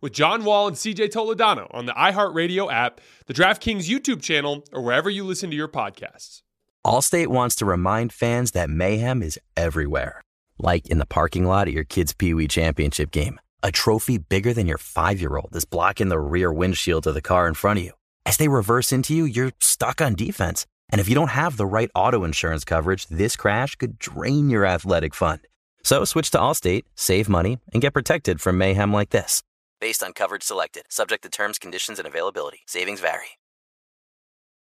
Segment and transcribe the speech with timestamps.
[0.00, 4.82] with John Wall and CJ Toledano on the iHeartRadio app, the DraftKings YouTube channel, or
[4.82, 6.42] wherever you listen to your podcasts.
[6.86, 10.22] Allstate wants to remind fans that mayhem is everywhere,
[10.58, 13.40] like in the parking lot at your kid's Pee Wee Championship game.
[13.62, 17.20] A trophy bigger than your five year old is blocking the rear windshield of the
[17.20, 17.92] car in front of you.
[18.24, 20.64] As they reverse into you, you're stuck on defense.
[20.90, 24.64] And if you don't have the right auto insurance coverage, this crash could drain your
[24.64, 25.40] athletic fund.
[25.82, 29.42] So switch to Allstate, save money, and get protected from mayhem like this
[29.80, 32.60] based on coverage selected, subject to terms, conditions, and availability.
[32.66, 33.38] Savings vary.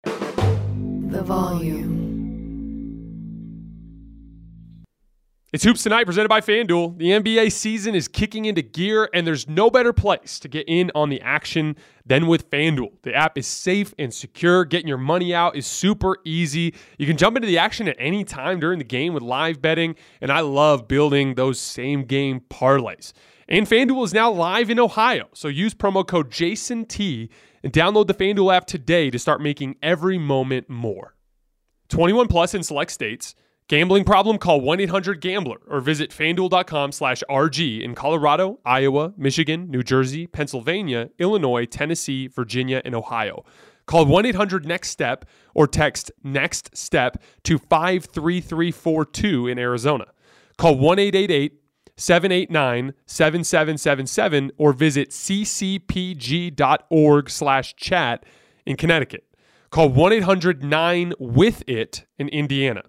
[0.03, 1.97] The volume.
[5.53, 6.97] It's Hoops Tonight presented by FanDuel.
[6.97, 10.91] The NBA season is kicking into gear, and there's no better place to get in
[10.93, 12.91] on the action than with FanDuel.
[13.03, 14.65] The app is safe and secure.
[14.65, 16.75] Getting your money out is super easy.
[16.97, 19.95] You can jump into the action at any time during the game with live betting,
[20.19, 23.13] and I love building those same game parlays.
[23.49, 25.29] And FanDuel is now live in Ohio.
[25.33, 27.29] So use promo code JASONT
[27.63, 31.15] and download the FanDuel app today to start making every moment more.
[31.89, 33.35] 21 plus in select states.
[33.69, 34.37] Gambling problem?
[34.37, 41.65] Call 1-800-GAMBLER or visit fanduel.com slash RG in Colorado, Iowa, Michigan, New Jersey, Pennsylvania, Illinois,
[41.65, 43.43] Tennessee, Virginia, and Ohio.
[43.85, 50.05] Call 1-800-NEXT-STEP or text NEXT STEP to 53342 in Arizona.
[50.57, 51.51] Call 1-888
[51.97, 55.69] 789 7777 or visit ccpg.org
[57.29, 58.25] slash chat
[58.65, 59.25] in Connecticut.
[59.69, 62.83] Call 1 800 9 with it in Indiana.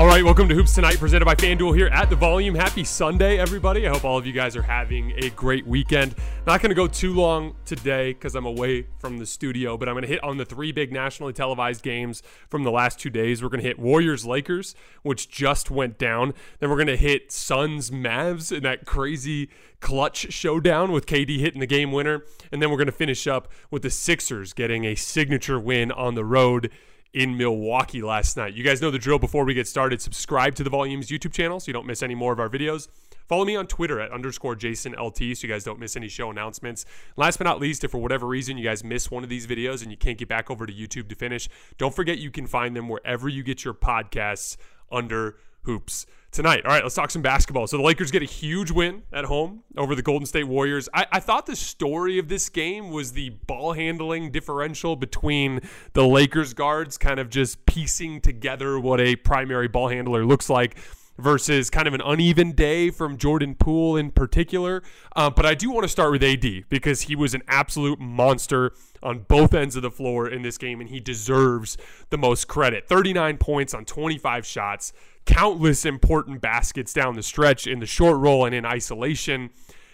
[0.09, 2.55] Right, welcome to Hoops Tonight, presented by FanDuel here at the Volume.
[2.55, 3.85] Happy Sunday, everybody.
[3.85, 6.15] I hope all of you guys are having a great weekend.
[6.47, 9.93] Not going to go too long today because I'm away from the studio, but I'm
[9.93, 13.43] going to hit on the three big nationally televised games from the last two days.
[13.43, 16.33] We're going to hit Warriors Lakers, which just went down.
[16.57, 21.59] Then we're going to hit Suns Mavs in that crazy clutch showdown with KD hitting
[21.59, 22.23] the game winner.
[22.51, 26.15] And then we're going to finish up with the Sixers getting a signature win on
[26.15, 26.71] the road
[27.13, 28.53] in Milwaukee last night.
[28.53, 30.01] You guys know the drill before we get started.
[30.01, 32.87] Subscribe to the Volumes YouTube channel so you don't miss any more of our videos.
[33.27, 36.31] Follow me on Twitter at underscore Jason LT so you guys don't miss any show
[36.31, 36.85] announcements.
[37.15, 39.83] Last but not least, if for whatever reason you guys miss one of these videos
[39.83, 41.47] and you can't get back over to YouTube to finish,
[41.77, 44.57] don't forget you can find them wherever you get your podcasts
[44.91, 46.65] under hoops tonight.
[46.65, 47.67] All right, let's talk some basketball.
[47.67, 50.88] So the Lakers get a huge win at home over the Golden State Warriors.
[50.94, 55.61] I, I, thought the story of this game was the ball handling differential between
[55.94, 60.77] the Lakers guards kind of just piecing together what a primary ball handler looks like.
[61.19, 64.81] Versus kind of an uneven day from Jordan Poole in particular.
[65.16, 68.71] Uh, but I do want to start with AD because he was an absolute monster
[69.04, 71.77] on both ends of the floor in this game, and he deserves
[72.10, 72.88] the most credit.
[72.88, 74.94] 39 points on 25 shots,
[75.25, 79.50] countless important baskets down the stretch in the short roll and in isolation.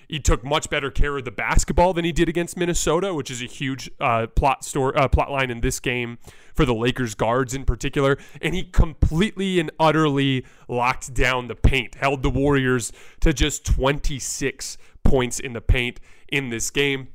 [0.07, 3.41] He took much better care of the basketball than he did against Minnesota, which is
[3.41, 6.17] a huge uh, plot store uh, plot line in this game
[6.53, 8.17] for the Lakers guards in particular.
[8.41, 12.91] And he completely and utterly locked down the paint, held the Warriors
[13.21, 17.09] to just 26 points in the paint in this game.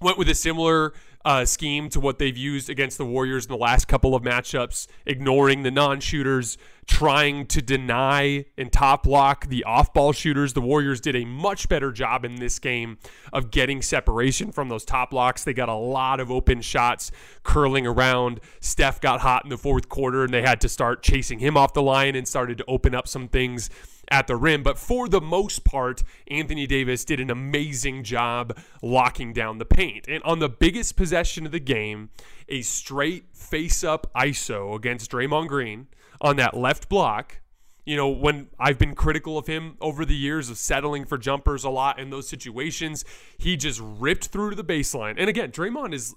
[0.00, 0.92] Went with a similar
[1.24, 4.86] uh, scheme to what they've used against the Warriors in the last couple of matchups,
[5.06, 10.52] ignoring the non shooters, trying to deny and top block the off ball shooters.
[10.52, 12.98] The Warriors did a much better job in this game
[13.32, 15.44] of getting separation from those top blocks.
[15.44, 17.10] They got a lot of open shots
[17.42, 18.40] curling around.
[18.60, 21.72] Steph got hot in the fourth quarter and they had to start chasing him off
[21.72, 23.70] the line and started to open up some things
[24.10, 24.62] at the rim.
[24.62, 30.06] But for the most part, Anthony Davis did an amazing job locking down the paint.
[30.08, 32.10] And on the biggest possession of the game,
[32.48, 35.88] a straight face up ISO against Draymond Green
[36.20, 37.40] on that left block.
[37.86, 41.64] You know, when I've been critical of him over the years of settling for jumpers
[41.64, 43.04] a lot in those situations,
[43.36, 45.16] he just ripped through to the baseline.
[45.18, 46.14] And again, Draymond is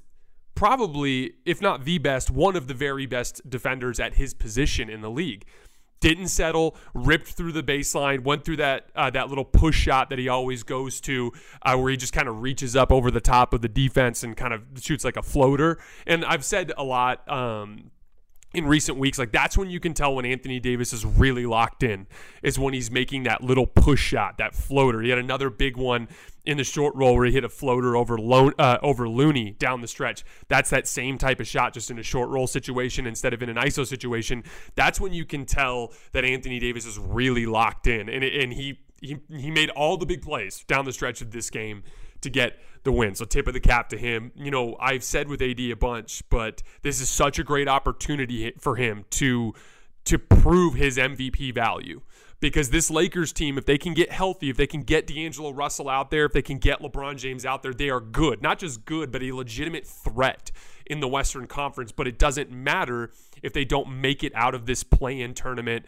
[0.55, 5.01] probably, if not the best, one of the very best defenders at his position in
[5.01, 5.45] the league.
[5.99, 10.19] Didn't settle, ripped through the baseline, went through that uh, that little push shot that
[10.19, 11.31] he always goes to,
[11.63, 14.37] uh, where he just kind of reaches up over the top of the defense and
[14.37, 15.79] kind of shoots like a floater.
[16.05, 17.91] And I've said a lot um,
[18.57, 19.19] in recent weeks.
[19.19, 22.07] Like that's when you can tell when Anthony Davis is really locked in,
[22.41, 25.01] is when he's making that little push shot, that floater.
[25.01, 26.07] He had another big one
[26.43, 29.81] in the short roll where he hit a floater over Lo- uh, over Looney down
[29.81, 30.25] the stretch.
[30.47, 33.49] That's that same type of shot, just in a short roll situation instead of in
[33.49, 34.43] an ISO situation.
[34.75, 38.79] That's when you can tell that Anthony Davis is really locked in, and and he
[39.01, 41.83] he he made all the big plays down the stretch of this game
[42.21, 43.13] to get the win.
[43.13, 44.31] So tip of the cap to him.
[44.33, 48.53] You know, I've said with AD a bunch, but this is such a great opportunity
[48.57, 49.53] for him to
[50.05, 52.01] to prove his MVP value.
[52.39, 55.89] Because this Lakers team, if they can get healthy, if they can get D'Angelo Russell
[55.89, 58.41] out there, if they can get LeBron James out there, they are good.
[58.41, 60.51] Not just good, but a legitimate threat
[60.85, 61.91] in the Western Conference.
[61.91, 63.11] But it doesn't matter
[63.43, 65.85] if they don't make it out of this play in tournament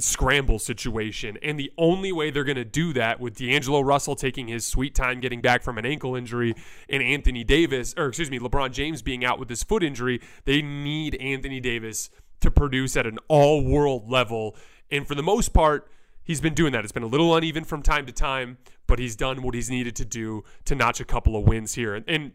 [0.00, 1.38] scramble situation.
[1.42, 4.94] And the only way they're going to do that with D'Angelo Russell taking his sweet
[4.94, 6.54] time getting back from an ankle injury
[6.88, 10.62] and Anthony Davis, or excuse me, LeBron James being out with his foot injury, they
[10.62, 12.10] need Anthony Davis
[12.40, 14.56] to produce at an all world level.
[14.90, 15.90] And for the most part,
[16.24, 16.84] he's been doing that.
[16.84, 19.94] It's been a little uneven from time to time, but he's done what he's needed
[19.96, 21.94] to do to notch a couple of wins here.
[21.94, 22.32] And, and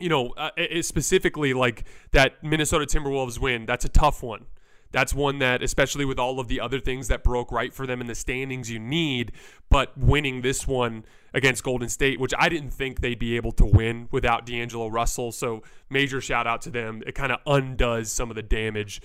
[0.00, 4.46] you know, uh, specifically like that Minnesota Timberwolves win, that's a tough one
[4.92, 8.00] that's one that, especially with all of the other things that broke right for them
[8.00, 9.32] in the standings, you need.
[9.70, 11.04] But winning this one
[11.34, 15.32] against Golden State, which I didn't think they'd be able to win without D'Angelo Russell.
[15.32, 17.02] So major shout out to them.
[17.06, 19.00] It kind of undoes some of the damage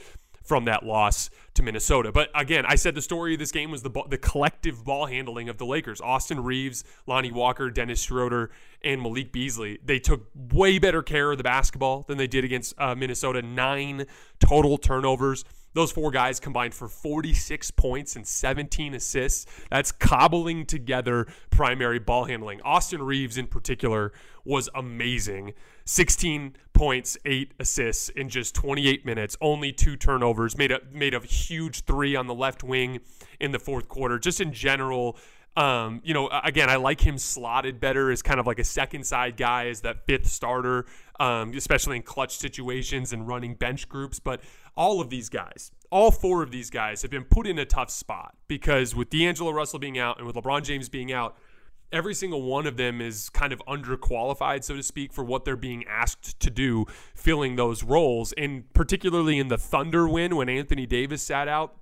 [0.48, 2.12] from that loss to Minnesota.
[2.12, 5.50] But again, I said the story of this game was the the collective ball handling
[5.50, 6.00] of the Lakers.
[6.00, 8.50] Austin Reaves, Lonnie Walker, Dennis Schroeder,
[8.81, 9.78] and Malik Beasley.
[9.84, 13.42] They took way better care of the basketball than they did against uh, Minnesota.
[13.42, 14.06] Nine
[14.39, 15.44] total turnovers.
[15.77, 19.45] Those four guys combined for 46 points and 17 assists.
[19.69, 22.62] That's cobbling together primary ball handling.
[22.63, 24.12] Austin Reaves, in particular,
[24.44, 25.53] was amazing.
[25.85, 31.19] 16 points, eight assists in just 28 minutes, only two turnovers, made a made a
[31.19, 33.00] huge three on the left wing
[33.39, 34.18] in the fourth quarter.
[34.18, 35.15] Just in general,
[35.57, 39.06] um, you know, again, I like him slotted better as kind of like a second
[39.06, 40.85] side guy, as that fifth starter,
[41.19, 44.19] um, especially in clutch situations and running bench groups.
[44.19, 44.41] But
[44.77, 47.89] all of these guys, all four of these guys have been put in a tough
[47.89, 51.36] spot because with D'Angelo Russell being out and with LeBron James being out,
[51.91, 55.55] every single one of them is kind of underqualified, so to speak, for what they're
[55.55, 58.34] being asked to do, filling those roles.
[58.34, 61.75] And particularly in the Thunder win when Anthony Davis sat out,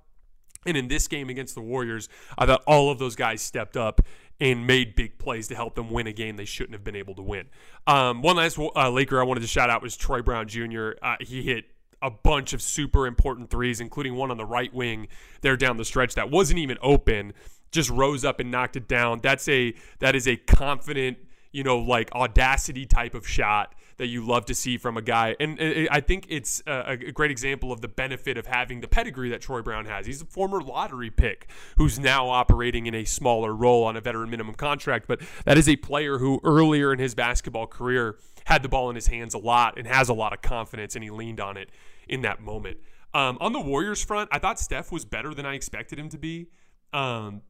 [0.64, 4.00] and in this game against the Warriors, I thought all of those guys stepped up
[4.40, 7.14] and made big plays to help them win a game they shouldn't have been able
[7.14, 7.46] to win.
[7.86, 10.90] Um, one last uh, Laker I wanted to shout out was Troy Brown Jr.
[11.00, 11.66] Uh, he hit
[12.06, 15.08] a bunch of super important threes, including one on the right wing
[15.40, 17.32] there down the stretch that wasn't even open,
[17.72, 19.18] just rose up and knocked it down.
[19.20, 21.18] That's a that is a confident,
[21.50, 25.34] you know, like audacity type of shot that you love to see from a guy.
[25.40, 25.58] And
[25.90, 29.62] I think it's a great example of the benefit of having the pedigree that Troy
[29.62, 30.06] Brown has.
[30.06, 34.30] He's a former lottery pick who's now operating in a smaller role on a veteran
[34.30, 38.68] minimum contract, but that is a player who earlier in his basketball career had the
[38.68, 41.40] ball in his hands a lot and has a lot of confidence, and he leaned
[41.40, 41.70] on it
[42.06, 42.78] in that moment.
[43.14, 46.18] Um, on the Warriors front, I thought Steph was better than I expected him to
[46.18, 46.48] be.
[46.92, 47.42] Um,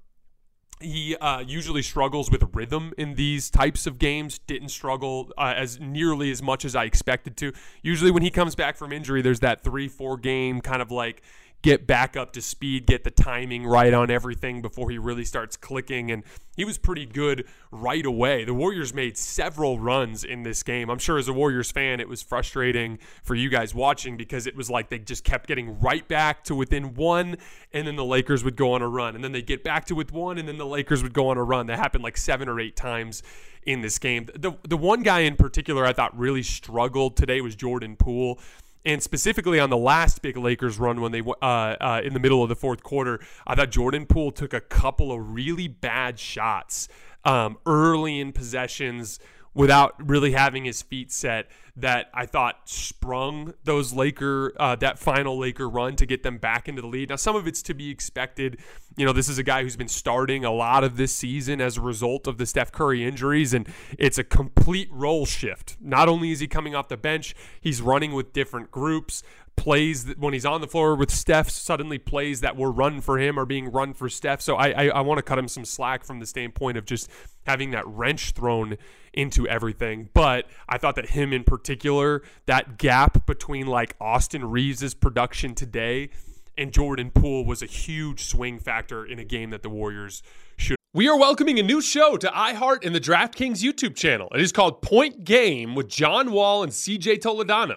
[0.81, 4.39] he uh, usually struggles with rhythm in these types of games.
[4.39, 7.53] Didn't struggle uh, as nearly as much as I expected to.
[7.83, 11.23] Usually, when he comes back from injury, there's that three, four game kind of like
[11.67, 15.57] get back up to speed, get the timing right on everything before he really starts
[15.57, 16.13] clicking.
[16.13, 16.23] And
[16.57, 18.45] he was pretty good right away.
[18.45, 20.89] The Warriors made several runs in this game.
[20.89, 24.55] I'm sure as a Warriors fan, it was frustrating for you guys watching because it
[24.55, 27.37] was like they just kept getting right back to within one,
[27.73, 29.17] and then the Lakers would go on a run.
[29.17, 31.37] And then they get back to with one, and then the Lakers would go on
[31.37, 31.67] a run.
[31.67, 33.25] That happened like seven or eight times
[33.65, 34.29] in this game.
[34.37, 38.39] The, the one guy in particular I thought really struggled today was Jordan Poole
[38.87, 42.43] and specifically on the last big Lakers run when they uh, uh, in the middle
[42.43, 46.89] of the fourth quarter, I thought Jordan Poole took a couple of really bad shots
[47.25, 49.19] um, early in possessions
[49.57, 55.39] without really having his feet set that I thought sprung those Laker uh, that final
[55.39, 57.09] Laker run to get them back into the lead.
[57.09, 58.59] Now some of it's to be expected.
[58.99, 61.79] You know, this is a guy who's been starting a lot of this season as
[61.79, 63.67] a result of the Steph Curry injuries and
[63.99, 65.79] it's a complete role shift.
[65.81, 69.23] Not only is he coming off the bench, he's running with different groups
[69.57, 73.19] plays that when he's on the floor with Steph, suddenly plays that were run for
[73.19, 74.41] him are being run for Steph.
[74.41, 77.11] So I, I, I want to cut him some slack from the standpoint of just
[77.47, 78.77] having that wrench thrown
[79.17, 80.11] into everything.
[80.15, 86.11] But I thought that him in particular, that gap between like Austin Reaves's production today
[86.59, 90.23] and Jordan Poole was a huge swing factor in a game that the Warriors
[90.57, 90.77] should.
[90.95, 94.29] We are welcoming a new show to iHeart and the DraftKings YouTube channel.
[94.35, 97.77] It is called Point Game with John Wall and CJ Toledano.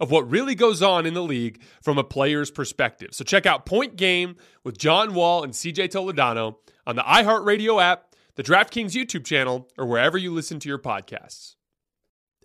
[0.00, 3.10] of what really goes on in the league from a player's perspective.
[3.12, 8.14] So check out Point Game with John Wall and CJ Toledano on the iHeartRadio app,
[8.34, 11.54] the DraftKings YouTube channel, or wherever you listen to your podcasts.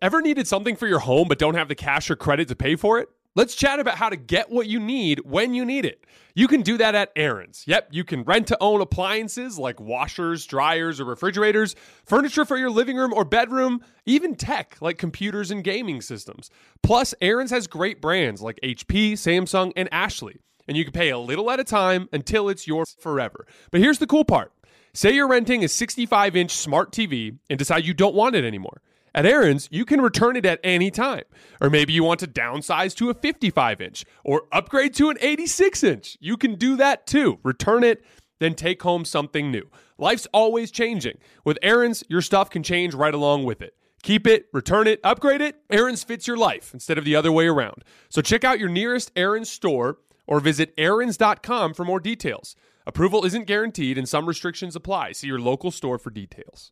[0.01, 2.75] Ever needed something for your home but don't have the cash or credit to pay
[2.75, 3.09] for it?
[3.33, 6.05] Let's chat about how to get what you need when you need it.
[6.35, 7.63] You can do that at Aaron's.
[7.65, 12.69] Yep, you can rent to own appliances like washers, dryers, or refrigerators, furniture for your
[12.69, 16.49] living room or bedroom, even tech like computers and gaming systems.
[16.83, 21.17] Plus, Aaron's has great brands like HP, Samsung, and Ashley, and you can pay a
[21.17, 23.47] little at a time until it's yours forever.
[23.71, 24.51] But here's the cool part
[24.93, 28.81] say you're renting a 65 inch smart TV and decide you don't want it anymore.
[29.13, 31.23] At Aaron's, you can return it at any time.
[31.59, 35.83] Or maybe you want to downsize to a 55 inch or upgrade to an 86
[35.83, 36.17] inch.
[36.21, 37.39] You can do that too.
[37.43, 38.05] Return it,
[38.39, 39.69] then take home something new.
[39.97, 41.17] Life's always changing.
[41.43, 43.75] With Aaron's, your stuff can change right along with it.
[44.01, 45.57] Keep it, return it, upgrade it.
[45.69, 47.83] Aaron's fits your life instead of the other way around.
[48.09, 52.55] So check out your nearest Aaron's store or visit Aaron's.com for more details.
[52.87, 55.11] Approval isn't guaranteed and some restrictions apply.
[55.11, 56.71] See your local store for details.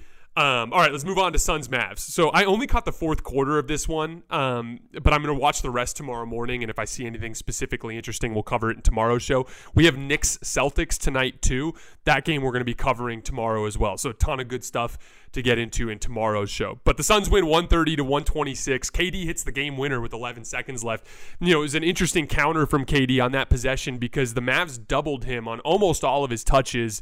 [0.37, 1.99] Um, all right, let's move on to Suns Mavs.
[1.99, 5.39] So I only caught the fourth quarter of this one, um, but I'm going to
[5.39, 6.63] watch the rest tomorrow morning.
[6.63, 9.45] And if I see anything specifically interesting, we'll cover it in tomorrow's show.
[9.75, 11.73] We have Knicks Celtics tonight too.
[12.05, 13.97] That game we're going to be covering tomorrow as well.
[13.97, 14.97] So a ton of good stuff
[15.33, 16.79] to get into in tomorrow's show.
[16.85, 18.89] But the Suns win 130 to 126.
[18.89, 21.07] KD hits the game winner with 11 seconds left.
[21.41, 24.79] You know, it was an interesting counter from KD on that possession because the Mavs
[24.87, 27.01] doubled him on almost all of his touches,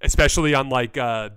[0.00, 0.96] especially on like.
[0.96, 1.30] Uh,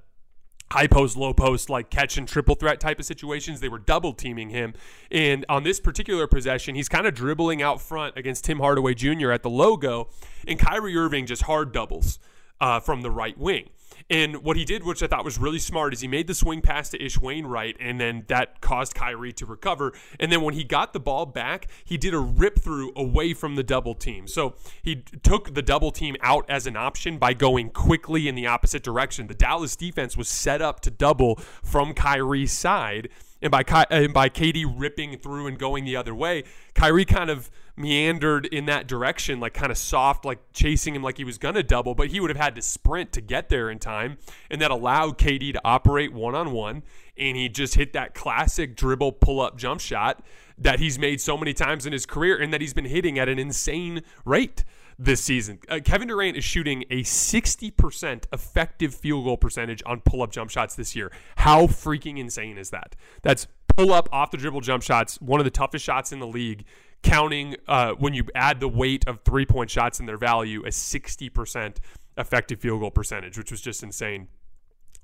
[0.74, 3.60] high post, low post, like catch and triple threat type of situations.
[3.60, 4.74] They were double teaming him.
[5.12, 9.32] And on this particular possession, he's kind of dribbling out front against Tim Hardaway Jr.
[9.32, 10.10] at the logo,
[10.48, 12.18] and Kyrie Irving just hard doubles
[12.60, 13.70] uh, from the right wing.
[14.10, 16.62] And what he did, which I thought was really smart, is he made the swing
[16.62, 19.94] pass to Ish Wainright, and then that caused Kyrie to recover.
[20.20, 23.56] And then when he got the ball back, he did a rip through away from
[23.56, 24.28] the double team.
[24.28, 28.48] So he took the double team out as an option by going quickly in the
[28.48, 29.28] opposite direction.
[29.28, 33.10] The Dallas defense was set up to double from Kyrie's side.
[33.44, 37.52] And by, and by KD ripping through and going the other way, Kyrie kind of
[37.76, 41.62] meandered in that direction, like kind of soft, like chasing him like he was to
[41.62, 44.18] double, but he would have had to sprint to get there in time.
[44.50, 46.84] And that allowed KD to operate one on one.
[47.18, 50.24] And he just hit that classic dribble pull up jump shot
[50.58, 53.28] that he's made so many times in his career and that he's been hitting at
[53.28, 54.64] an insane rate.
[55.00, 55.60] This season.
[55.68, 60.50] Uh, Kevin Durant is shooting a 60% effective field goal percentage on pull up jump
[60.50, 61.12] shots this year.
[61.38, 62.96] How freaking insane is that?
[63.22, 66.28] That's pull up off the dribble jump shots, one of the toughest shots in the
[66.28, 66.66] league.
[67.02, 70.70] Counting uh, when you add the weight of three point shots and their value, a
[70.70, 71.78] 60%
[72.18, 74.28] effective field goal percentage, which was just insane.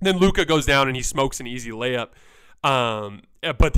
[0.02, 2.10] Then Luka goes down and he smokes an easy layup.
[2.64, 3.22] Um,
[3.58, 3.78] but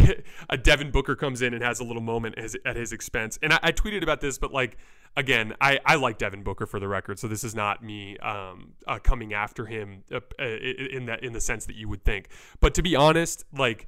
[0.50, 3.38] a Devin Booker comes in and has a little moment at his, at his expense.
[3.44, 4.78] And I, I, tweeted about this, but like
[5.16, 8.74] again, I, I like Devin Booker for the record, so this is not me um,
[8.88, 12.30] uh, coming after him uh, uh in that in the sense that you would think.
[12.60, 13.88] But to be honest, like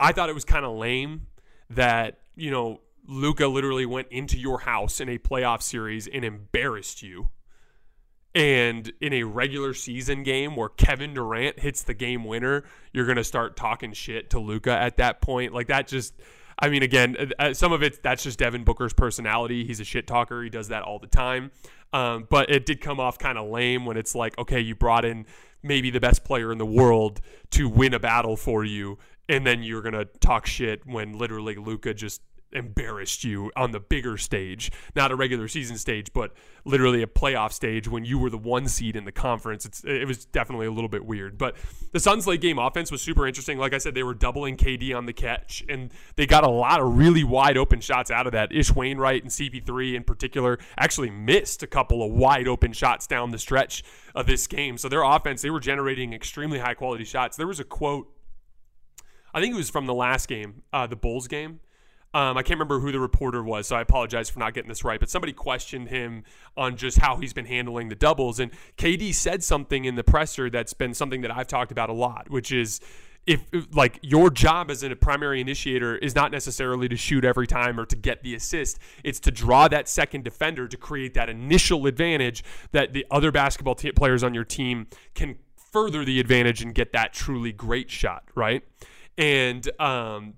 [0.00, 1.28] I thought it was kind of lame
[1.70, 7.02] that you know Luka literally went into your house in a playoff series and embarrassed
[7.02, 7.28] you
[8.34, 13.16] and in a regular season game where Kevin Durant hits the game winner, you're going
[13.16, 15.52] to start talking shit to Luka at that point.
[15.52, 16.14] Like that just
[16.58, 19.64] I mean again, uh, uh, some of it that's just Devin Booker's personality.
[19.64, 20.42] He's a shit talker.
[20.42, 21.50] He does that all the time.
[21.92, 25.04] Um, but it did come off kind of lame when it's like, okay, you brought
[25.04, 25.26] in
[25.62, 28.98] maybe the best player in the world to win a battle for you
[29.28, 32.20] and then you're to talk shit when literally Luka just
[32.54, 36.32] embarrassed you on the bigger stage, not a regular season stage, but
[36.64, 39.64] literally a playoff stage when you were the one seed in the conference.
[39.64, 41.36] It's, it was definitely a little bit weird.
[41.36, 41.56] But
[41.92, 43.58] the Suns' late game offense was super interesting.
[43.58, 46.80] Like I said, they were doubling KD on the catch, and they got a lot
[46.80, 48.52] of really wide open shots out of that.
[48.52, 53.30] Ish Wainright and CP3 in particular actually missed a couple of wide open shots down
[53.30, 53.82] the stretch
[54.14, 54.78] of this game.
[54.78, 57.36] So their offense, they were generating extremely high quality shots.
[57.36, 58.10] There was a quote.
[59.32, 61.58] I think it was from the last game, uh, the Bulls game,
[62.14, 64.84] um, I can't remember who the reporter was, so I apologize for not getting this
[64.84, 65.00] right.
[65.00, 66.22] But somebody questioned him
[66.56, 70.48] on just how he's been handling the doubles, and KD said something in the presser
[70.48, 72.80] that's been something that I've talked about a lot, which is
[73.26, 73.40] if
[73.72, 77.86] like your job as a primary initiator is not necessarily to shoot every time or
[77.86, 82.44] to get the assist it's to draw that second defender to create that initial advantage
[82.72, 86.92] that the other basketball t- players on your team can further the advantage and get
[86.92, 88.62] that truly great shot right
[89.16, 90.34] and um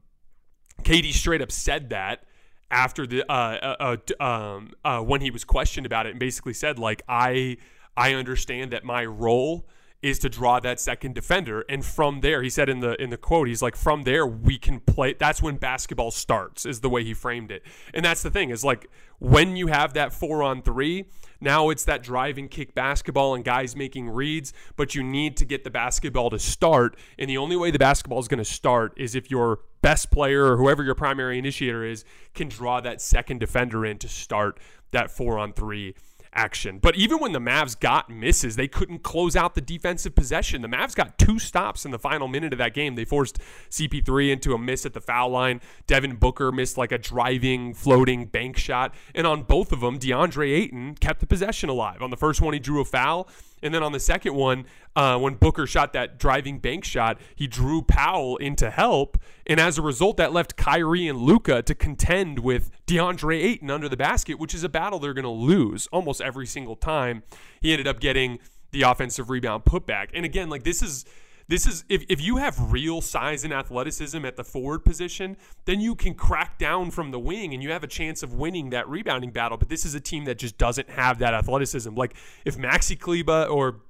[0.82, 2.24] KD straight up said that
[2.70, 6.52] after the uh, uh, uh, um, uh, when he was questioned about it, and basically
[6.52, 7.58] said like I
[7.96, 9.66] I understand that my role
[10.02, 11.64] is to draw that second defender.
[11.68, 14.58] And from there he said in the in the quote he's like from there we
[14.58, 15.14] can play.
[15.14, 17.62] That's when basketball starts is the way he framed it.
[17.94, 21.06] And that's the thing is like when you have that 4 on 3
[21.40, 25.64] now it's that driving kick basketball and guys making reads but you need to get
[25.64, 26.96] the basketball to start.
[27.18, 30.52] And the only way the basketball is going to start is if your best player
[30.52, 32.04] or whoever your primary initiator is
[32.34, 34.58] can draw that second defender in to start
[34.90, 35.94] that 4 on 3
[36.32, 36.78] action.
[36.78, 40.62] But even when the Mavs got misses, they couldn't close out the defensive possession.
[40.62, 42.94] The Mavs got two stops in the final minute of that game.
[42.94, 43.38] They forced
[43.70, 45.60] CP3 into a miss at the foul line.
[45.86, 48.94] Devin Booker missed like a driving, floating bank shot.
[49.14, 52.02] And on both of them, DeAndre Ayton kept the possession alive.
[52.02, 53.28] On the first one, he drew a foul.
[53.62, 57.46] And then on the second one, uh, when Booker shot that driving bank shot, he
[57.46, 59.18] drew Powell into help.
[59.46, 63.88] And as a result, that left Kyrie and Luka to contend with DeAndre Ayton under
[63.88, 67.22] the basket, which is a battle they're going to lose almost every single time.
[67.60, 68.38] He ended up getting
[68.72, 70.08] the offensive rebound putback.
[70.12, 71.04] And again, like this is
[71.48, 75.80] this is if, if you have real size and athleticism at the forward position, then
[75.80, 78.88] you can crack down from the wing and you have a chance of winning that
[78.88, 79.56] rebounding battle.
[79.56, 81.94] But this is a team that just doesn't have that athleticism.
[81.94, 83.80] Like if Maxi Kleber or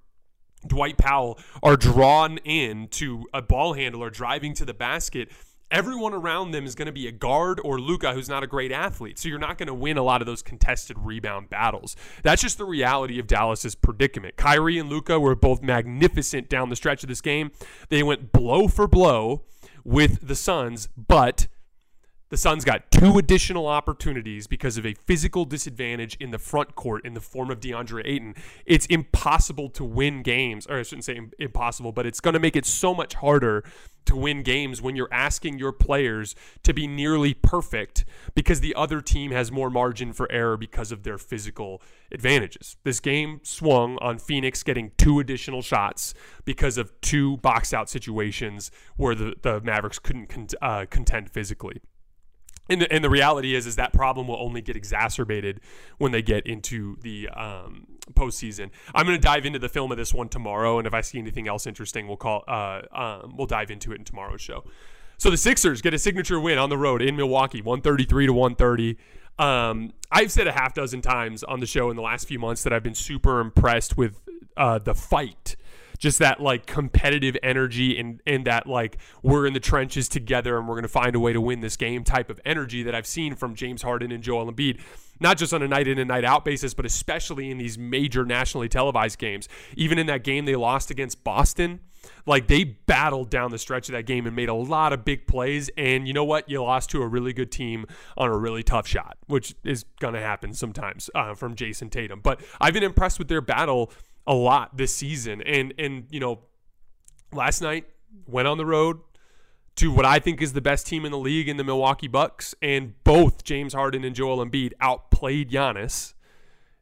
[0.66, 5.30] Dwight Powell are drawn in to a ball handler driving to the basket,
[5.70, 8.72] everyone around them is going to be a guard or Luka who's not a great
[8.72, 9.18] athlete.
[9.18, 11.96] So you're not going to win a lot of those contested rebound battles.
[12.22, 14.36] That's just the reality of Dallas's predicament.
[14.36, 17.50] Kyrie and Luca were both magnificent down the stretch of this game.
[17.88, 19.42] They went blow for blow
[19.84, 21.48] with the Suns, but
[22.28, 27.06] the Suns got two additional opportunities because of a physical disadvantage in the front court
[27.06, 28.34] in the form of DeAndre Ayton.
[28.64, 32.56] It's impossible to win games, or I shouldn't say impossible, but it's going to make
[32.56, 33.62] it so much harder
[34.06, 39.00] to win games when you're asking your players to be nearly perfect because the other
[39.00, 42.76] team has more margin for error because of their physical advantages.
[42.84, 46.14] This game swung on Phoenix getting two additional shots
[46.44, 51.80] because of two box out situations where the, the Mavericks couldn't con- uh, contend physically.
[52.68, 55.60] And the, and the reality is, is that problem will only get exacerbated
[55.98, 58.70] when they get into the um, postseason.
[58.94, 61.18] I'm going to dive into the film of this one tomorrow, and if I see
[61.18, 62.44] anything else interesting, we'll call.
[62.48, 64.64] Uh, um, we'll dive into it in tomorrow's show.
[65.18, 68.98] So the Sixers get a signature win on the road in Milwaukee, 133 to 130.
[69.38, 72.62] Um, I've said a half dozen times on the show in the last few months
[72.64, 74.20] that I've been super impressed with
[74.56, 75.56] uh, the fight
[75.96, 80.68] just that like competitive energy and and that like we're in the trenches together and
[80.68, 83.06] we're going to find a way to win this game type of energy that I've
[83.06, 84.80] seen from James Harden and Joel Embiid
[85.20, 88.24] not just on a night in and night out basis, but especially in these major
[88.24, 89.48] nationally televised games.
[89.74, 91.80] Even in that game they lost against Boston,
[92.24, 95.26] like they battled down the stretch of that game and made a lot of big
[95.26, 95.70] plays.
[95.76, 96.48] And you know what?
[96.48, 100.14] You lost to a really good team on a really tough shot, which is going
[100.14, 102.20] to happen sometimes uh, from Jayson Tatum.
[102.20, 103.92] But I've been impressed with their battle
[104.26, 105.42] a lot this season.
[105.42, 106.40] And and you know,
[107.32, 107.86] last night
[108.26, 109.00] went on the road
[109.76, 112.54] to what I think is the best team in the league in the Milwaukee Bucks,
[112.62, 116.14] and both James Harden and Joel Embiid outplayed Giannis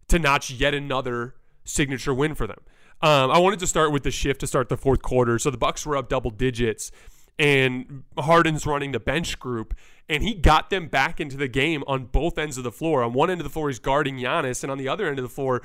[0.09, 2.61] to notch yet another signature win for them.
[3.03, 5.39] Um, I wanted to start with the shift to start the fourth quarter.
[5.39, 6.93] So the Bucks were up double digits,
[7.39, 9.75] and Harden's running the bench group,
[10.09, 13.03] and he got them back into the game on both ends of the floor.
[13.03, 15.25] On one end of the floor, he's guarding Giannis, and on the other end of
[15.25, 15.63] the floor,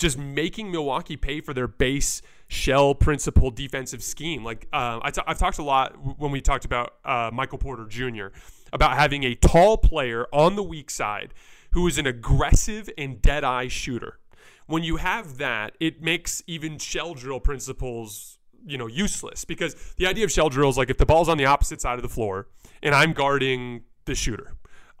[0.00, 4.42] just making Milwaukee pay for their base shell principle defensive scheme.
[4.42, 7.86] Like uh, I t- I've talked a lot when we talked about uh, Michael Porter
[7.86, 8.28] Jr.
[8.72, 11.34] about having a tall player on the weak side
[11.72, 14.18] who is an aggressive and dead eye shooter.
[14.66, 20.06] When you have that, it makes even shell drill principles you know useless because the
[20.06, 22.10] idea of shell drill is like if the ball's on the opposite side of the
[22.10, 22.46] floor
[22.82, 24.52] and I'm guarding the shooter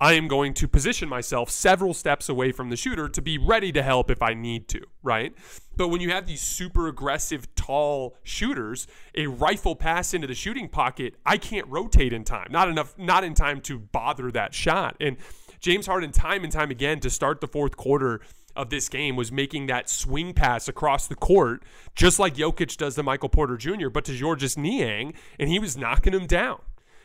[0.02, 3.70] I am going to position myself several steps away from the shooter to be ready
[3.72, 5.34] to help if I need to, right?
[5.76, 10.70] But when you have these super aggressive, tall shooters, a rifle pass into the shooting
[10.70, 12.48] pocket, I can't rotate in time.
[12.50, 14.96] Not enough, not in time to bother that shot.
[15.00, 15.18] And
[15.60, 18.22] James Harden, time and time again, to start the fourth quarter
[18.56, 21.62] of this game, was making that swing pass across the court,
[21.94, 25.76] just like Jokic does to Michael Porter Jr., but to Georges Niang, and he was
[25.76, 26.62] knocking him down.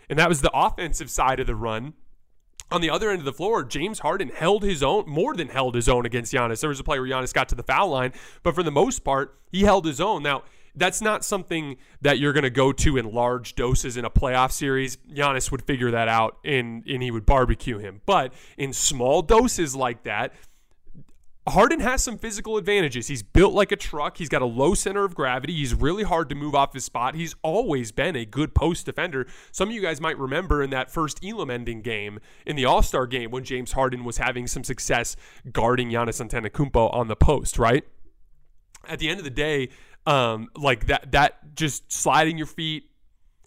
[0.10, 1.94] And that was the offensive side of the run
[2.71, 5.75] on the other end of the floor, James Harden held his own, more than held
[5.75, 6.62] his own against Giannis.
[6.62, 9.04] There was a play where Giannis got to the foul line, but for the most
[9.04, 10.23] part, he held his own.
[10.23, 10.43] Now,
[10.75, 14.51] that's not something that you're going to go to in large doses in a playoff
[14.51, 14.97] series.
[14.97, 18.01] Giannis would figure that out and, and he would barbecue him.
[18.06, 20.34] But in small doses like that,
[21.48, 23.08] Harden has some physical advantages.
[23.08, 24.18] He's built like a truck.
[24.18, 25.54] He's got a low center of gravity.
[25.54, 27.14] He's really hard to move off his spot.
[27.14, 29.28] He's always been a good post defender.
[29.52, 32.82] Some of you guys might remember in that first Elam ending game in the All
[32.82, 35.16] Star game when James Harden was having some success
[35.52, 37.84] guarding Giannis Antetokounmpo on the post, right?
[38.88, 39.70] At the end of the day,
[40.08, 42.90] um, like that, that just sliding your feet,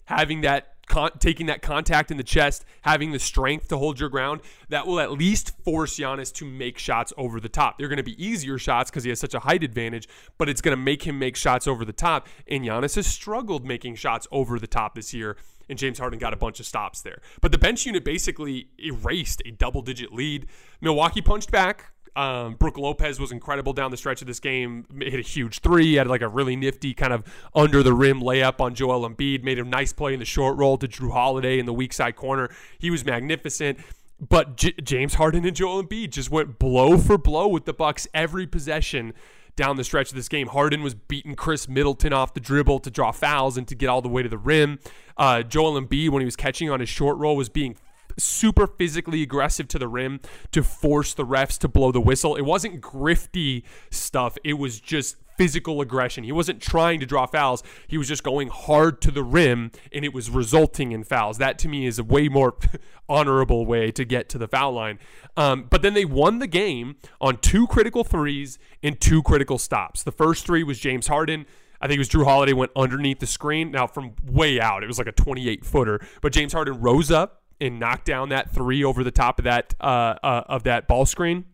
[0.05, 4.09] having that con- taking that contact in the chest, having the strength to hold your
[4.09, 7.77] ground, that will at least force Giannis to make shots over the top.
[7.77, 10.59] They're going to be easier shots because he has such a height advantage, but it's
[10.59, 12.27] going to make him make shots over the top.
[12.47, 15.37] And Giannis has struggled making shots over the top this year
[15.69, 17.21] and James Harden got a bunch of stops there.
[17.41, 20.47] But the bench unit basically erased a double digit lead.
[20.81, 21.93] Milwaukee punched back.
[22.15, 24.85] Um, Brook Lopez was incredible down the stretch of this game.
[24.99, 25.95] Hit a huge three.
[25.95, 27.23] Had like a really nifty kind of
[27.55, 29.43] under the rim layup on Joel Embiid.
[29.43, 32.15] Made a nice play in the short roll to Jrue Holiday in the weak side
[32.15, 32.49] corner.
[32.77, 33.79] He was magnificent.
[34.27, 38.05] But J- James Harden and Joel Embiid just went blow for blow with the Bucks
[38.13, 39.13] every possession
[39.55, 40.47] down the stretch of this game.
[40.47, 44.01] Harden was beating Khris Middleton off the dribble to draw fouls and to get all
[44.01, 44.79] the way to the rim.
[45.17, 47.75] Uh, Joel Embiid, when he was catching on his short roll, was being
[48.19, 50.19] super physically aggressive to the rim
[50.51, 52.35] to force the refs to blow the whistle.
[52.35, 56.25] It wasn't grifty stuff, it was just physical aggression.
[56.25, 60.03] He wasn't trying to draw fouls, he was just going hard to the rim and
[60.03, 61.37] it was resulting in fouls.
[61.37, 62.57] That to me is a way more
[63.09, 64.99] honorable way to get to the foul line.
[65.37, 70.03] Um, but then they won the game on two critical threes and two critical stops.
[70.03, 71.45] The first three was James Harden.
[71.81, 73.71] I think it was Jrue Holiday went underneath the screen.
[73.71, 76.05] Now from way out, it was like a 28 footer.
[76.21, 79.75] But James Harden rose up, and knock down that three over the top of that
[79.81, 81.45] uh, uh, of that ball screen.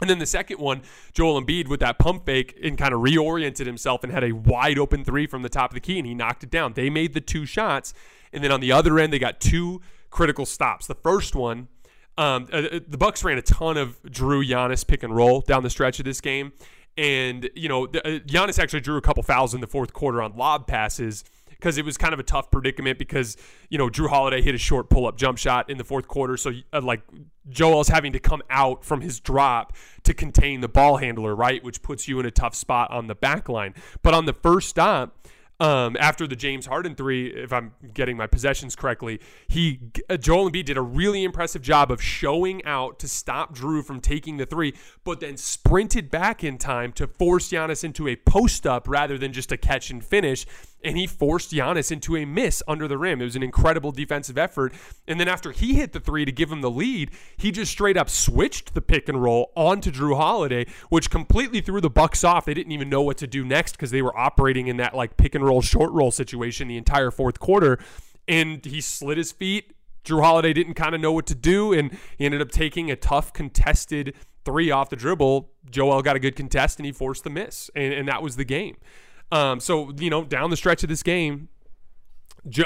[0.00, 3.66] And then the second one, Joel Embiid with that pump fake and kind of reoriented
[3.66, 6.14] himself and had a wide open three from the top of the key and he
[6.14, 6.72] knocked it down.
[6.74, 7.94] They made the two shots.
[8.32, 10.86] And then on the other end, they got two critical stops.
[10.88, 11.68] The first one,
[12.18, 15.62] um, uh, uh the Bucks ran a ton of Jrue Giannis pick and roll down
[15.62, 16.52] the stretch of this game.
[16.96, 20.20] And, you know, the, uh, Giannis actually drew a couple fouls in the fourth quarter
[20.20, 21.24] on lob passes
[21.64, 23.38] because it was kind of a tough predicament because
[23.70, 26.36] you know Jrue Holiday hit a short pull up jump shot in the fourth quarter,
[26.36, 27.00] so uh, like
[27.48, 31.80] Joel's having to come out from his drop to contain the ball handler, right, which
[31.80, 33.72] puts you in a tough spot on the back line.
[34.02, 35.16] But on the first stop,
[35.60, 40.50] um, after the James Harden three, if I'm getting my possessions correctly, he uh, Joel
[40.50, 44.44] Embiid did a really impressive job of showing out to stop Jrue from taking the
[44.44, 44.74] three,
[45.04, 49.32] but then sprinted back in time to force Giannis into a post up rather than
[49.32, 50.44] just a catch and finish.
[50.84, 53.20] And he forced Giannis into a miss under the rim.
[53.20, 54.74] It was an incredible defensive effort.
[55.08, 57.96] And then after he hit the three to give him the lead, he just straight
[57.96, 62.44] up switched the pick and roll onto Jrue Holiday, which completely threw the Bucks off.
[62.44, 65.16] They didn't even know what to do next because they were operating in that like
[65.16, 67.78] pick and roll short roll situation the entire fourth quarter.
[68.28, 69.72] And he slid his feet.
[70.04, 72.96] Jrue Holiday didn't kind of know what to do, and he ended up taking a
[72.96, 75.50] tough contested three off the dribble.
[75.70, 78.44] Joel got a good contest, and he forced the miss, and, and that was the
[78.44, 78.76] game.
[79.34, 81.48] Um, so you know, down the stretch of this game,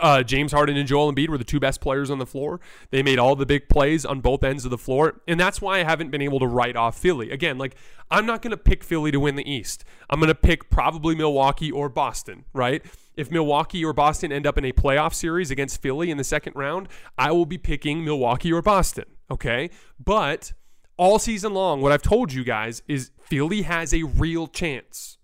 [0.03, 2.61] uh, James Harden and Joel Embiid were the two best players on the floor.
[2.91, 5.81] They made all the big plays on both ends of the floor, and that's why
[5.81, 7.31] I haven't been able to write off Philly.
[7.31, 7.75] Again, like
[8.11, 9.83] I'm not going to pick Philly to win the East.
[10.11, 12.85] I'm going to pick probably Milwaukee or Boston, right?
[13.17, 16.55] If Milwaukee or Boston end up in a playoff series against Philly in the second
[16.55, 19.71] round, I will be picking Milwaukee or Boston, okay?
[19.99, 20.53] But
[20.99, 25.18] all season long, what I've told you guys is Philly has a real chance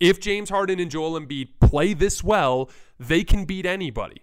[0.00, 4.22] if James Harden and Joel Embiid play this well, they can beat anybody.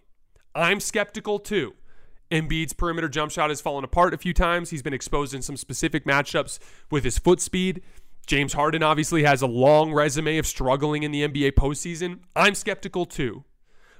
[0.53, 1.73] I'm skeptical too.
[2.31, 4.69] Embiid's perimeter jump shot has fallen apart a few times.
[4.69, 7.81] He's been exposed in some specific matchups with his foot speed.
[8.25, 12.19] James Harden obviously has a long resume of struggling in the NBA postseason.
[12.35, 13.43] I'm skeptical too.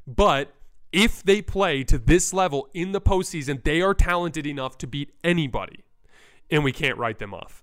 [0.08, 0.54] But
[0.92, 5.12] if they play to this level in the postseason, they are talented enough to beat
[5.24, 5.84] anybody.
[6.50, 7.61] And we can't write them off.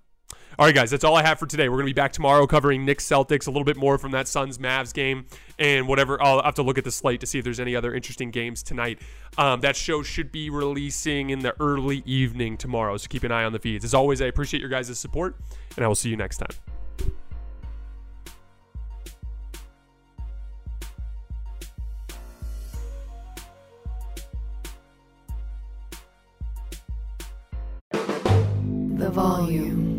[0.59, 1.69] All right, guys, that's all I have for today.
[1.69, 4.27] We're going to be back tomorrow covering Knicks Celtics, a little bit more from that
[4.27, 5.25] Suns Mavs game,
[5.57, 6.21] and whatever.
[6.21, 8.61] I'll have to look at the slate to see if there's any other interesting games
[8.61, 8.99] tonight.
[9.37, 13.45] Um, that show should be releasing in the early evening tomorrow, so keep an eye
[13.45, 13.85] on the feeds.
[13.85, 15.37] As always, I appreciate your guys' support,
[15.77, 16.49] and I will see you next time.
[28.97, 29.98] The volume.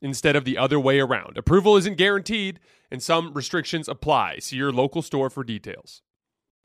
[0.00, 1.36] instead of the other way around.
[1.36, 2.60] Approval isn't guaranteed,
[2.90, 4.38] and some restrictions apply.
[4.38, 6.02] See your local store for details.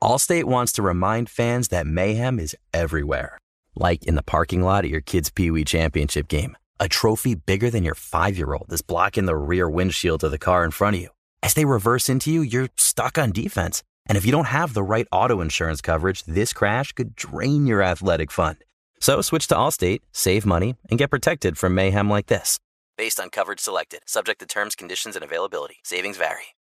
[0.02, 3.38] Allstate wants to remind fans that mayhem is everywhere,
[3.74, 6.56] like in the parking lot at your kid's Pee Wee Championship game.
[6.78, 10.38] A trophy bigger than your five year old is blocking the rear windshield of the
[10.38, 11.08] car in front of you.
[11.42, 13.82] As they reverse into you, you're stuck on defense.
[14.06, 17.82] And if you don't have the right auto insurance coverage, this crash could drain your
[17.82, 18.58] athletic fund.
[19.00, 22.58] So switch to Allstate, save money, and get protected from mayhem like this.
[22.96, 25.76] Based on coverage selected, subject to terms, conditions, and availability.
[25.84, 26.54] Savings vary.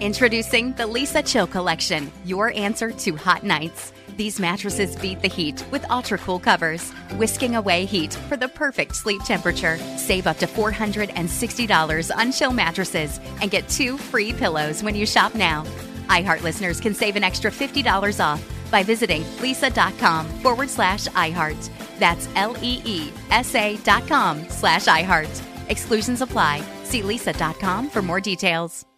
[0.00, 3.92] Introducing the Leesa Chill Collection, your answer to hot nights.
[4.16, 8.96] These mattresses beat the heat with ultra cool covers, whisking away heat for the perfect
[8.96, 9.76] sleep temperature.
[9.96, 15.34] Save up to $460 on chill mattresses and get two free pillows when you shop
[15.34, 15.64] now.
[16.06, 21.70] iHeart listeners can save an extra $50 off by visiting leesa.com forward slash iHeart.
[21.98, 25.42] That's L E E S A dot com slash iHeart.
[25.68, 26.62] Exclusions apply.
[26.84, 28.89] See leesa.com for more details.